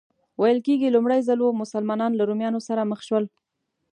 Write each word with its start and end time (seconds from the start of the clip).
ویل 0.41 0.59
کېږي 0.67 0.93
لومړی 0.95 1.19
ځل 1.27 1.39
و 1.41 1.57
مسلمانان 1.61 2.11
له 2.15 2.23
رومیانو 2.29 2.59
سره 2.67 2.87
مخ 2.91 2.99
شول. 3.07 3.25